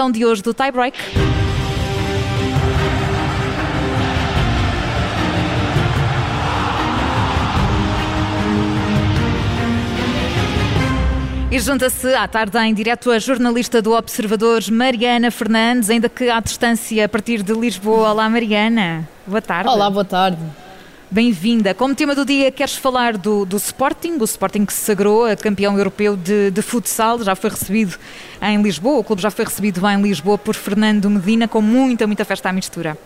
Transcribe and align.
Então 0.00 0.10
de 0.10 0.24
hoje 0.24 0.40
do 0.40 0.54
tie 0.54 0.72
break. 0.72 0.98
E 11.50 11.58
junta-se 11.60 12.14
à 12.14 12.26
tarde 12.26 12.56
em 12.60 12.72
direto 12.72 13.10
a 13.10 13.18
jornalista 13.18 13.82
do 13.82 13.92
Observador, 13.92 14.62
Mariana 14.70 15.30
Fernandes, 15.30 15.90
ainda 15.90 16.08
que 16.08 16.30
à 16.30 16.40
distância 16.40 17.04
a 17.04 17.08
partir 17.08 17.42
de 17.42 17.52
Lisboa. 17.52 18.12
Olá, 18.12 18.30
Mariana. 18.30 19.06
Boa 19.26 19.42
tarde. 19.42 19.68
Olá, 19.68 19.90
boa 19.90 20.06
tarde. 20.06 20.38
Bem-vinda. 21.12 21.74
Como 21.74 21.92
tema 21.92 22.14
do 22.14 22.24
dia, 22.24 22.52
queres 22.52 22.76
falar 22.76 23.16
do, 23.16 23.44
do, 23.44 23.56
Sporting, 23.56 24.12
o 24.20 24.24
Sporting 24.24 24.64
que 24.64 24.72
se 24.72 24.84
sagrou 24.84 25.24
a 25.24 25.34
campeão 25.34 25.76
europeu 25.76 26.16
de, 26.16 26.52
de, 26.52 26.62
futsal, 26.62 27.20
já 27.24 27.34
foi 27.34 27.50
recebido 27.50 27.98
em 28.40 28.62
Lisboa, 28.62 29.00
o 29.00 29.02
clube 29.02 29.20
já 29.20 29.28
foi 29.28 29.44
recebido 29.44 29.84
em 29.88 30.00
Lisboa 30.00 30.38
por 30.38 30.54
Fernando 30.54 31.10
Medina, 31.10 31.48
com 31.48 31.60
muita, 31.60 32.06
muita 32.06 32.24
festa 32.24 32.48
à 32.48 32.52
mistura. 32.52 32.96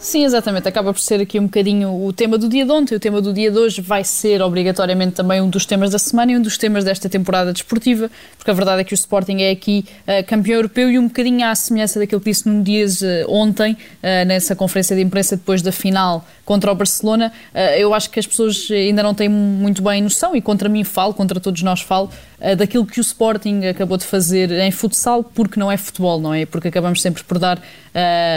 Sim, 0.00 0.24
exatamente. 0.24 0.68
Acaba 0.68 0.92
por 0.92 1.00
ser 1.00 1.20
aqui 1.20 1.40
um 1.40 1.44
bocadinho 1.44 2.04
o 2.04 2.12
tema 2.12 2.38
do 2.38 2.48
dia 2.48 2.64
de 2.64 2.70
ontem. 2.70 2.94
O 2.94 3.00
tema 3.00 3.20
do 3.20 3.32
dia 3.32 3.50
de 3.50 3.58
hoje 3.58 3.80
vai 3.80 4.04
ser 4.04 4.40
obrigatoriamente 4.40 5.16
também 5.16 5.40
um 5.40 5.50
dos 5.50 5.66
temas 5.66 5.90
da 5.90 5.98
semana 5.98 6.30
e 6.30 6.36
um 6.36 6.40
dos 6.40 6.56
temas 6.56 6.84
desta 6.84 7.08
temporada 7.08 7.52
desportiva, 7.52 8.08
porque 8.36 8.48
a 8.48 8.54
verdade 8.54 8.80
é 8.80 8.84
que 8.84 8.92
o 8.92 8.94
Sporting 8.94 9.42
é 9.42 9.50
aqui 9.50 9.84
uh, 10.06 10.24
campeão 10.24 10.54
europeu 10.54 10.88
e 10.88 10.98
um 11.00 11.08
bocadinho 11.08 11.44
à 11.44 11.52
semelhança 11.54 11.98
daquilo 11.98 12.20
que 12.20 12.30
disse 12.30 12.48
no 12.48 12.62
Dias 12.62 13.02
uh, 13.02 13.06
ontem, 13.26 13.72
uh, 13.72 14.24
nessa 14.24 14.54
conferência 14.54 14.94
de 14.94 15.02
imprensa 15.02 15.36
depois 15.36 15.62
da 15.62 15.72
final 15.72 16.24
contra 16.44 16.72
o 16.72 16.74
Barcelona. 16.74 17.30
eu 17.76 17.92
acho 17.92 18.08
que 18.08 18.18
as 18.18 18.26
pessoas 18.26 18.68
ainda 18.70 19.02
não 19.02 19.12
têm 19.12 19.28
muito 19.28 19.82
bem 19.82 20.00
noção, 20.00 20.34
e 20.34 20.40
contra 20.40 20.66
mim 20.66 20.82
falo, 20.82 21.12
contra 21.12 21.38
todos 21.38 21.62
nós 21.62 21.82
falo, 21.82 22.08
daquilo 22.56 22.86
que 22.86 22.98
o 22.98 23.02
Sporting 23.02 23.66
acabou 23.66 23.98
de 23.98 24.06
fazer 24.06 24.50
em 24.52 24.70
futsal, 24.70 25.22
porque 25.22 25.60
não 25.60 25.70
é 25.70 25.76
futebol, 25.76 26.18
não 26.18 26.32
é? 26.32 26.46
Porque 26.46 26.68
acabamos 26.68 27.02
sempre 27.02 27.22
por 27.22 27.38
dar 27.38 27.60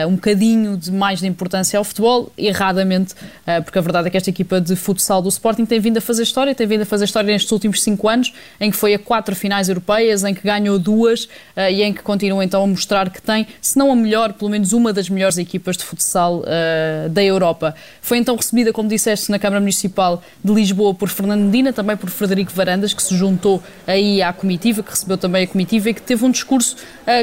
um 0.10 0.16
bocadinho 0.16 0.76
de 0.76 0.91
mais 0.91 1.22
de 1.22 1.28
importância 1.28 1.51
importância 1.52 1.77
ao 1.77 1.84
futebol, 1.84 2.32
erradamente, 2.38 3.13
eh, 3.46 3.60
porque 3.60 3.77
a 3.77 3.82
verdade 3.82 4.07
é 4.07 4.10
que 4.10 4.16
esta 4.16 4.30
equipa 4.30 4.62
de 4.62 4.76
futsal 4.76 5.21
do 5.21 5.27
Sporting 5.27 5.66
tem 5.66 5.80
vindo 5.80 5.98
a 5.98 6.02
fazer 6.02 6.24
história, 6.24 6.55
tem 6.55 6.66
vindo 6.66 6.82
a 6.82 6.85
fazer 6.85 7.04
história 7.04 7.32
nestes 7.32 7.52
últimos 7.52 7.84
cinco 7.84 8.07
anos, 8.07 8.34
em 8.60 8.71
que 8.71 8.77
foi 8.77 8.94
a 8.94 8.99
quatro 8.99 9.35
finais 9.35 9.68
europeias, 9.68 10.24
em 10.24 10.34
que 10.34 10.41
ganhou 10.44 10.79
duas 10.79 11.27
eh, 11.55 11.74
e 11.74 11.84
em 11.84 11.94
que 11.94 12.02
continua 12.02 12.44
então 12.46 12.63
a 12.63 12.68
mostrar 12.68 13.10
que 13.10 13.22
tem, 13.22 13.48
se 13.62 13.77
não 13.77 13.91
a 13.91 13.96
melhor, 13.96 14.32
pelo 14.34 14.49
menos 14.49 14.72
uma 14.72 14.94
das 14.94 15.10
melhores 15.10 15.38
equipas 15.38 15.76
de 15.76 15.84
futsal 15.84 16.41
eh, 16.48 17.10
da 17.10 17.22
Europa. 17.22 17.76
Foi 18.02 18.18
então 18.18 18.35
recebida, 18.38 18.72
como 18.72 18.88
disseste, 18.88 19.29
na 19.29 19.38
Câmara 19.38 19.60
Municipal 19.60 20.24
de 20.44 20.54
Lisboa 20.54 20.94
por 20.94 21.10
Fernando 21.10 21.41
Medina, 21.41 21.74
também 21.74 21.98
por 21.98 22.10
Frederico 22.10 22.54
Varandas, 22.54 22.94
que 22.94 23.04
se 23.04 23.16
juntou 23.16 23.62
aí 23.85 24.22
à 24.22 24.32
comitiva, 24.32 24.82
que 24.82 24.90
recebeu 24.90 25.18
também 25.18 25.44
a 25.44 25.48
comitiva 25.48 25.90
e 25.90 25.94
que 25.94 26.02
teve 26.02 26.24
um 26.24 26.32
discurso 26.32 26.77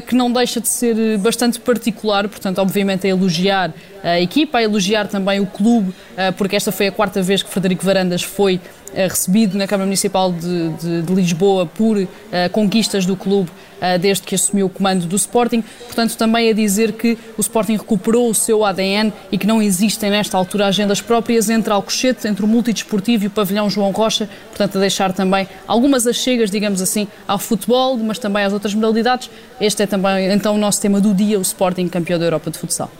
que 0.07 0.15
não 0.15 0.31
deixa 0.31 0.61
de 0.61 0.69
ser 0.69 1.19
bastante 1.19 1.59
particular, 1.61 2.29
portanto, 2.29 2.59
obviamente, 2.59 3.07
a 3.07 3.11
elogiar 3.11 3.73
a 4.19 4.21
equipa, 4.21 4.59
a 4.59 4.63
elogiar 4.63 5.07
também 5.07 5.41
o 5.41 5.47
clube, 5.47 5.95
eh, 6.17 6.33
porque 6.33 6.57
esta 6.57 6.73
foi 6.73 6.89
a 6.89 6.93
quarta 6.93 7.23
vez 7.23 7.43
que 7.43 7.49
Frederico 7.49 7.85
Varandas 7.85 8.23
foi 8.23 8.61
eh, 8.95 9.07
recebido 9.07 9.57
na 9.57 9.67
Câmara 9.67 9.87
Municipal 9.87 10.33
de, 10.33 10.71
de, 10.71 11.03
de 11.03 11.15
Lisboa 11.15 11.67
por 11.67 11.99
uh, 11.99 12.09
conquistas 12.53 13.05
do 13.05 13.15
clube 13.15 13.51
uh, 13.51 13.99
desde 13.99 14.23
que 14.23 14.35
assumiu 14.35 14.67
o 14.67 14.71
comando 14.71 15.07
do 15.07 15.15
Sporting. 15.15 15.63
Portanto, 15.85 16.17
também 16.17 16.49
a 16.49 16.53
dizer 16.55 16.93
que 16.93 17.19
o 17.37 17.41
Sporting 17.41 17.77
recuperou 17.77 18.31
o 18.31 18.35
seu 18.35 18.65
ADN 18.65 19.13
e 19.31 19.37
que 19.37 19.47
não 19.47 19.61
existem 19.61 20.11
nesta 20.11 20.39
altura 20.39 20.67
agendas 20.67 21.03
próprias 21.03 21.51
entre 21.51 21.73
Alcochete, 21.73 22.27
entre 22.27 22.45
o 22.45 22.49
multidesportivo 22.49 23.25
e 23.25 23.27
o 23.27 23.31
pavilhão 23.31 23.69
João 23.69 23.91
Rocha. 23.91 24.29
Portanto, 24.49 24.79
a 24.79 24.81
deixar 24.81 25.13
também 25.13 25.47
algumas 25.67 26.07
achegas, 26.07 26.51
digamos 26.51 26.81
assim, 26.81 27.07
ao 27.27 27.39
futebol, 27.39 27.97
mas 27.99 28.19
também 28.19 28.43
às 28.43 28.53
outras 28.53 28.73
modalidades. 28.75 29.31
Este 29.61 29.83
é 29.83 29.87
também 29.87 30.33
então 30.33 30.55
o 30.55 30.59
nosso 30.59 30.81
tema 30.81 30.99
do 30.99 31.13
dia, 31.13 31.39
o 31.39 31.43
Sporting 31.43 31.89
campeão 31.89 32.19
da 32.19 32.25
Europa 32.25 32.51
de 32.51 32.59
futsal. 32.59 32.91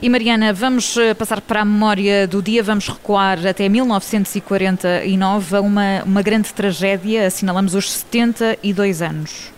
E 0.00 0.10
Mariana, 0.10 0.52
vamos 0.52 0.94
eh, 0.98 1.14
passar 1.14 1.40
para 1.40 1.62
a 1.62 1.64
memória 1.64 2.28
do 2.28 2.42
dia, 2.42 2.62
vamos 2.62 2.86
recuar 2.86 3.46
até 3.46 3.66
1949, 3.66 5.56
uma, 5.56 6.02
uma 6.04 6.20
grande 6.20 6.52
tragédia, 6.52 7.26
assinalamos 7.26 7.74
os 7.74 7.90
72 7.90 9.00
anos. 9.00 9.55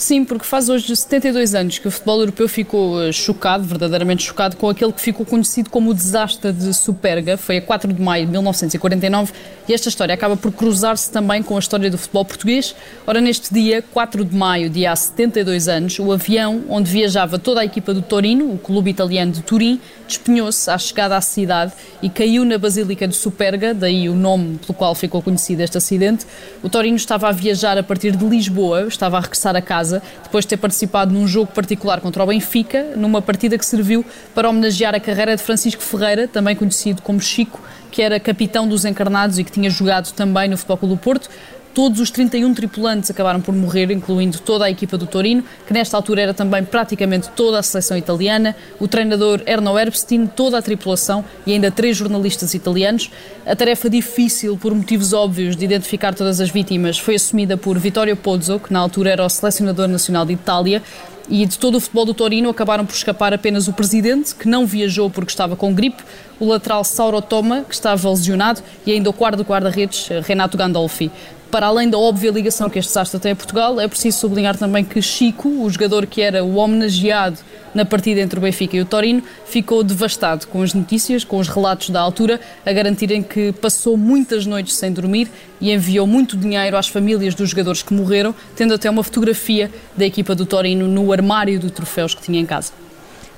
Sim, 0.00 0.24
porque 0.24 0.46
faz 0.46 0.70
hoje 0.70 0.96
72 0.96 1.54
anos 1.54 1.78
que 1.78 1.86
o 1.86 1.90
futebol 1.90 2.20
europeu 2.20 2.48
ficou 2.48 3.02
eh, 3.02 3.12
chocado, 3.12 3.64
verdadeiramente 3.64 4.22
chocado, 4.22 4.56
com 4.56 4.70
aquele 4.70 4.94
que 4.94 5.00
ficou 5.00 5.26
conhecido 5.26 5.68
como 5.68 5.90
o 5.90 5.94
desastre 5.94 6.54
de 6.54 6.72
Superga. 6.72 7.36
Foi 7.36 7.58
a 7.58 7.62
4 7.62 7.92
de 7.92 8.00
maio 8.00 8.24
de 8.24 8.32
1949 8.32 9.30
e 9.68 9.74
esta 9.74 9.90
história 9.90 10.14
acaba 10.14 10.38
por 10.38 10.52
cruzar-se 10.52 11.10
também 11.12 11.42
com 11.42 11.54
a 11.54 11.58
história 11.58 11.90
do 11.90 11.98
futebol 11.98 12.24
português. 12.24 12.74
Ora, 13.06 13.20
neste 13.20 13.52
dia, 13.52 13.84
4 13.92 14.24
de 14.24 14.34
maio, 14.34 14.70
dia 14.70 14.90
há 14.90 14.96
72 14.96 15.68
anos, 15.68 15.98
o 15.98 16.10
avião 16.10 16.64
onde 16.70 16.90
viajava 16.90 17.38
toda 17.38 17.60
a 17.60 17.64
equipa 17.66 17.92
do 17.92 18.00
Torino, 18.00 18.54
o 18.54 18.56
clube 18.56 18.90
italiano 18.90 19.32
de 19.32 19.42
Turim, 19.42 19.78
despenhou-se 20.08 20.68
à 20.70 20.78
chegada 20.78 21.14
à 21.14 21.20
cidade 21.20 21.72
e 22.02 22.08
caiu 22.08 22.42
na 22.46 22.56
Basílica 22.56 23.06
de 23.06 23.14
Superga, 23.14 23.74
daí 23.74 24.08
o 24.08 24.14
nome 24.14 24.58
pelo 24.58 24.72
qual 24.72 24.94
ficou 24.94 25.20
conhecido 25.20 25.60
este 25.60 25.76
acidente. 25.76 26.26
O 26.62 26.70
Torino 26.70 26.96
estava 26.96 27.28
a 27.28 27.32
viajar 27.32 27.76
a 27.76 27.82
partir 27.82 28.16
de 28.16 28.24
Lisboa, 28.24 28.88
estava 28.88 29.18
a 29.18 29.20
regressar 29.20 29.54
a 29.54 29.60
casa 29.60 29.89
depois 30.22 30.44
de 30.44 30.50
ter 30.50 30.56
participado 30.56 31.12
num 31.12 31.26
jogo 31.26 31.52
particular 31.52 32.00
contra 32.00 32.22
o 32.22 32.26
Benfica, 32.26 32.92
numa 32.96 33.20
partida 33.20 33.58
que 33.58 33.66
serviu 33.66 34.04
para 34.34 34.48
homenagear 34.48 34.94
a 34.94 35.00
carreira 35.00 35.36
de 35.36 35.42
Francisco 35.42 35.82
Ferreira, 35.82 36.28
também 36.28 36.54
conhecido 36.54 37.02
como 37.02 37.20
Chico, 37.20 37.60
que 37.90 38.02
era 38.02 38.20
capitão 38.20 38.68
dos 38.68 38.84
encarnados 38.84 39.38
e 39.38 39.44
que 39.44 39.50
tinha 39.50 39.68
jogado 39.68 40.12
também 40.12 40.48
no 40.48 40.56
Futebol 40.56 40.76
Clube 40.76 40.94
do 40.94 41.00
Porto. 41.00 41.28
Todos 41.72 42.00
os 42.00 42.10
31 42.10 42.52
tripulantes 42.52 43.10
acabaram 43.12 43.40
por 43.40 43.54
morrer, 43.54 43.92
incluindo 43.92 44.40
toda 44.40 44.64
a 44.64 44.70
equipa 44.70 44.98
do 44.98 45.06
Torino, 45.06 45.44
que 45.64 45.72
nesta 45.72 45.96
altura 45.96 46.22
era 46.22 46.34
também 46.34 46.64
praticamente 46.64 47.28
toda 47.30 47.60
a 47.60 47.62
seleção 47.62 47.96
italiana, 47.96 48.56
o 48.80 48.88
treinador 48.88 49.40
Erno 49.46 49.78
Erbstein, 49.78 50.26
toda 50.26 50.58
a 50.58 50.62
tripulação 50.62 51.24
e 51.46 51.52
ainda 51.52 51.70
três 51.70 51.96
jornalistas 51.96 52.54
italianos. 52.54 53.08
A 53.46 53.54
tarefa 53.54 53.88
difícil, 53.88 54.56
por 54.56 54.74
motivos 54.74 55.12
óbvios, 55.12 55.54
de 55.54 55.64
identificar 55.64 56.12
todas 56.12 56.40
as 56.40 56.50
vítimas 56.50 56.98
foi 56.98 57.14
assumida 57.14 57.56
por 57.56 57.78
Vittorio 57.78 58.16
Pozzo, 58.16 58.58
que 58.58 58.72
na 58.72 58.80
altura 58.80 59.10
era 59.10 59.24
o 59.24 59.28
selecionador 59.28 59.86
nacional 59.86 60.26
de 60.26 60.32
Itália, 60.32 60.82
e 61.28 61.46
de 61.46 61.56
todo 61.56 61.76
o 61.76 61.80
futebol 61.80 62.04
do 62.04 62.12
Torino 62.12 62.50
acabaram 62.50 62.84
por 62.84 62.92
escapar 62.92 63.32
apenas 63.32 63.68
o 63.68 63.72
presidente, 63.72 64.34
que 64.34 64.48
não 64.48 64.66
viajou 64.66 65.08
porque 65.08 65.30
estava 65.30 65.54
com 65.54 65.72
gripe, 65.72 66.02
o 66.40 66.46
lateral 66.46 66.82
Sauro 66.82 67.22
Toma, 67.22 67.62
que 67.62 67.72
estava 67.72 68.10
lesionado, 68.10 68.60
e 68.84 68.90
ainda 68.90 69.08
o 69.08 69.12
quarto 69.12 69.44
guarda-redes, 69.44 70.08
Renato 70.26 70.58
Gandolfi 70.58 71.12
para 71.50 71.66
além 71.66 71.90
da 71.90 71.98
óbvia 71.98 72.30
ligação 72.30 72.70
que 72.70 72.78
este 72.78 72.90
desastre 72.90 73.18
tem 73.18 73.32
a 73.32 73.36
Portugal, 73.36 73.80
é 73.80 73.88
preciso 73.88 74.18
sublinhar 74.18 74.56
também 74.56 74.84
que 74.84 75.02
Chico, 75.02 75.48
o 75.48 75.68
jogador 75.68 76.06
que 76.06 76.22
era 76.22 76.44
o 76.44 76.56
homenageado 76.56 77.38
na 77.74 77.84
partida 77.84 78.20
entre 78.20 78.38
o 78.38 78.42
Benfica 78.42 78.76
e 78.76 78.80
o 78.80 78.84
Torino, 78.84 79.22
ficou 79.46 79.82
devastado 79.82 80.46
com 80.46 80.62
as 80.62 80.74
notícias, 80.74 81.24
com 81.24 81.38
os 81.38 81.48
relatos 81.48 81.90
da 81.90 82.00
altura, 82.00 82.40
a 82.64 82.72
garantirem 82.72 83.22
que 83.22 83.52
passou 83.52 83.96
muitas 83.96 84.46
noites 84.46 84.74
sem 84.74 84.92
dormir 84.92 85.28
e 85.60 85.72
enviou 85.72 86.06
muito 86.06 86.36
dinheiro 86.36 86.76
às 86.76 86.88
famílias 86.88 87.34
dos 87.34 87.50
jogadores 87.50 87.82
que 87.82 87.92
morreram, 87.92 88.34
tendo 88.54 88.74
até 88.74 88.88
uma 88.88 89.02
fotografia 89.02 89.70
da 89.96 90.04
equipa 90.04 90.34
do 90.34 90.46
Torino 90.46 90.86
no 90.86 91.12
armário 91.12 91.58
de 91.58 91.70
troféus 91.70 92.14
que 92.14 92.22
tinha 92.22 92.40
em 92.40 92.46
casa. 92.46 92.72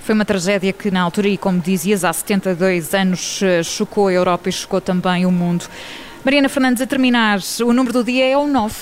Foi 0.00 0.14
uma 0.14 0.24
tragédia 0.24 0.72
que, 0.72 0.90
na 0.90 1.00
altura, 1.00 1.28
e 1.28 1.38
como 1.38 1.60
dizias, 1.60 2.04
há 2.04 2.12
72 2.12 2.92
anos, 2.92 3.40
eh, 3.40 3.62
chocou 3.62 4.08
a 4.08 4.12
Europa 4.12 4.48
e 4.48 4.52
chocou 4.52 4.80
também 4.80 5.24
o 5.24 5.30
mundo. 5.30 5.64
Mariana 6.24 6.48
Fernandes, 6.48 6.80
a 6.80 6.86
terminar, 6.86 7.40
o 7.64 7.72
número 7.72 7.92
do 7.92 8.04
dia 8.04 8.24
é 8.28 8.36
o 8.36 8.46
9. 8.46 8.74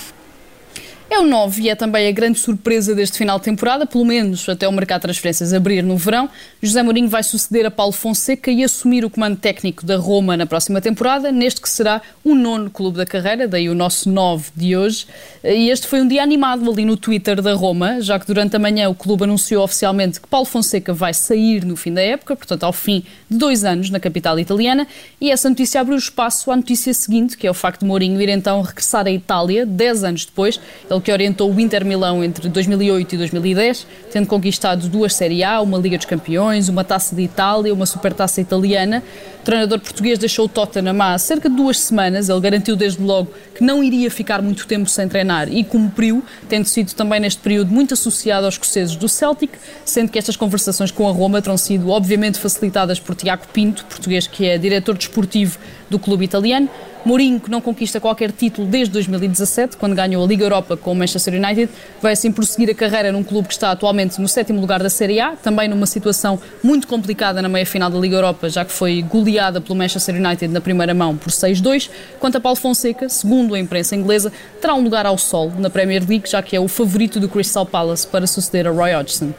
É 1.13 1.19
o 1.19 1.25
9 1.27 1.63
e 1.63 1.69
é 1.69 1.75
também 1.75 2.07
a 2.07 2.13
grande 2.13 2.39
surpresa 2.39 2.95
deste 2.95 3.19
final 3.19 3.37
de 3.37 3.45
temporada, 3.45 3.85
pelo 3.85 4.05
menos 4.05 4.49
até 4.49 4.69
o 4.69 4.73
mercado 4.73 5.01
de 5.01 5.07
transferências 5.07 5.53
abrir 5.53 5.83
no 5.83 5.97
verão. 5.97 6.31
José 6.63 6.85
Mourinho 6.85 7.09
vai 7.09 7.25
suceder 7.25 7.67
a 7.67 7.71
Paulo 7.71 7.91
Fonseca 7.91 8.49
e 8.49 8.63
assumir 8.63 9.05
o 9.05 9.11
comando 9.11 9.37
técnico 9.37 9.85
da 9.85 9.97
Roma 9.97 10.37
na 10.37 10.47
próxima 10.47 10.81
temporada, 10.81 11.33
neste 11.33 11.61
que 11.61 11.69
será 11.69 12.01
o 12.23 12.33
nono 12.33 12.71
clube 12.71 12.97
da 12.97 13.05
carreira, 13.05 13.49
daí 13.49 13.69
o 13.69 13.75
nosso 13.75 14.09
9 14.09 14.51
de 14.55 14.77
hoje. 14.77 15.05
E 15.43 15.69
este 15.69 15.89
foi 15.89 16.01
um 16.01 16.07
dia 16.07 16.23
animado 16.23 16.71
ali 16.71 16.85
no 16.85 16.97
Twitter 16.97 17.43
da 17.43 17.55
Roma, 17.55 18.01
já 18.01 18.17
que 18.17 18.27
durante 18.29 18.55
a 18.55 18.61
manhã 18.61 18.89
o 18.89 18.95
clube 18.95 19.25
anunciou 19.25 19.65
oficialmente 19.65 20.21
que 20.21 20.29
Paulo 20.29 20.47
Fonseca 20.47 20.95
vai 20.95 21.13
sair 21.13 21.65
no 21.65 21.75
fim 21.75 21.93
da 21.93 22.03
época, 22.03 22.37
portanto 22.37 22.63
ao 22.63 22.73
fim 22.73 23.03
de 23.29 23.37
dois 23.37 23.65
anos 23.65 23.91
na 23.91 23.99
capital 23.99 24.39
italiana, 24.39 24.87
e 25.21 25.33
essa 25.33 25.49
notícia 25.49 25.81
abriu 25.81 25.99
espaço 25.99 26.53
à 26.53 26.57
notícia 26.57 26.95
seguinte, 26.95 27.37
que 27.37 27.49
é 27.49 27.51
o 27.51 27.55
facto 27.55 27.81
de 27.81 27.87
Mourinho 27.87 28.23
ir 28.23 28.29
então 28.29 28.63
regressar 28.63 29.09
à 29.09 29.11
Itália, 29.11 29.67
10 29.67 30.05
anos 30.05 30.25
depois. 30.25 30.61
Ele 31.01 31.05
que 31.05 31.13
orientou 31.13 31.51
o 31.51 31.59
Inter 31.59 31.85
Milão 31.85 32.23
entre 32.23 32.49
2008 32.49 33.15
e 33.15 33.19
2010, 33.19 33.87
tendo 34.13 34.27
conquistado 34.27 34.87
duas 34.87 35.15
Série 35.15 35.43
A, 35.43 35.61
uma 35.61 35.79
Liga 35.79 35.97
dos 35.97 36.05
Campeões, 36.05 36.69
uma 36.69 36.85
Taça 36.85 37.17
de 37.17 37.23
Itália, 37.23 37.73
uma 37.73 37.87
Supertaça 37.87 38.41
Italiana. 38.41 39.03
O 39.41 39.45
treinador 39.45 39.81
português 39.81 40.19
deixou 40.19 40.45
o 40.45 40.49
Tottenham 40.49 41.01
há 41.01 41.17
cerca 41.17 41.49
de 41.49 41.57
duas 41.57 41.79
semanas. 41.81 42.29
Ele 42.29 42.41
garantiu 42.41 42.77
desde 42.77 43.03
logo 43.03 43.33
que 43.55 43.65
não 43.65 43.83
iria 43.83 44.11
ficar 44.11 44.43
muito 44.43 44.67
tempo 44.67 44.91
sem 44.91 45.09
treinar 45.09 45.51
e 45.51 45.65
cumpriu, 45.65 46.23
tendo 46.49 46.67
sido 46.67 46.93
também 46.93 47.19
neste 47.19 47.41
período 47.41 47.73
muito 47.73 47.95
associado 47.95 48.45
aos 48.45 48.55
escoceses 48.55 48.95
do 48.95 49.09
Celtic, 49.09 49.53
sendo 49.85 50.11
que 50.11 50.19
estas 50.19 50.37
conversações 50.37 50.91
com 50.91 51.09
a 51.09 51.13
Roma 51.13 51.41
terão 51.41 51.57
sido 51.57 51.89
obviamente 51.89 52.39
facilitadas 52.39 53.01
por 53.01 53.15
Tiago 53.15 53.45
Pinto, 53.53 53.87
português 53.87 54.27
que 54.27 54.47
é 54.47 54.59
diretor 54.59 54.99
desportivo 54.99 55.59
do 55.89 55.99
clube 55.99 56.27
italiano. 56.27 56.69
Mourinho, 57.05 57.41
que 57.41 57.51
não 57.51 57.61
conquista 57.61 57.99
qualquer 57.99 58.31
título 58.31 58.67
desde 58.67 58.93
2017, 58.93 59.77
quando 59.79 59.95
ganhou 59.95 60.23
a 60.23 60.27
Liga 60.27 60.45
Europa 60.45 60.77
com 60.77 60.93
o 60.93 60.95
Manchester 60.95 61.35
United, 61.35 61.71
vai 62.01 62.13
assim 62.13 62.31
prosseguir 62.31 62.71
a 62.71 62.75
carreira 62.75 63.11
num 63.11 63.25
clube 63.25 63.49
que 63.49 63.55
está 63.55 63.71
atualmente 63.71 64.21
no 64.21 64.29
sétimo 64.29 64.61
lugar 64.61 64.83
da 64.83 64.91
Série 64.91 65.19
A, 65.19 65.33
também 65.33 65.67
numa 65.69 65.87
situação 65.87 66.39
muito 66.63 66.87
complicada 66.87 67.41
na 67.41 67.49
meia-final 67.49 67.91
da 67.91 67.99
Liga 67.99 68.17
Europa, 68.17 68.51
já 68.51 68.65
que 68.65 68.73
foi 68.73 69.01
goleada 69.01 69.61
pelo 69.61 69.77
Manchester 69.77 70.15
United 70.15 70.49
na 70.49 70.61
primeira 70.61 70.93
mão 70.93 71.17
por 71.17 71.31
6-2. 71.31 71.91
Quanto 72.19 72.37
a 72.37 72.41
Paulo 72.41 72.57
Fonseca, 72.57 73.09
segundo 73.09 73.55
a 73.55 73.59
imprensa 73.59 73.97
inglesa, 73.97 74.31
terá 74.61 74.75
um 74.75 74.83
lugar 74.83 75.07
ao 75.07 75.17
sol 75.17 75.51
na 75.59 75.71
Premier 75.71 76.05
League, 76.07 76.29
já 76.29 76.43
que 76.43 76.55
é 76.55 76.61
o 76.61 76.69
favorito 76.69 77.19
do 77.19 77.29
Crystal 77.29 77.65
Palace 77.65 78.07
para 78.07 78.27
suceder 78.27 78.67
a 78.67 78.71
Roy 78.71 78.95
Hodgson. 78.95 79.33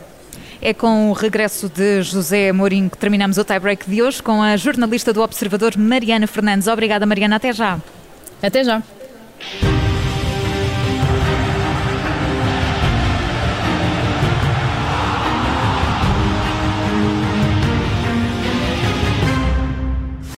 É 0.62 0.76
com 0.76 1.10
o 1.10 1.14
regresso 1.14 1.68
de 1.68 2.04
José 2.04 2.52
Mourinho 2.52 2.88
que 2.88 2.98
terminamos 2.98 3.40
o 3.40 3.44
tie-break 3.44 3.90
de 3.90 4.04
hoje 4.04 4.22
com 4.22 4.44
a 4.44 4.56
jornalista 4.56 5.12
do 5.12 5.22
Observador 5.24 5.76
Mariana 5.76 6.28
Fernandes. 6.28 6.68
Obrigada, 6.68 7.04
Mariana. 7.06 7.38
Até 7.38 7.52
já. 7.52 7.80
Até 8.44 8.64
já. 8.64 8.84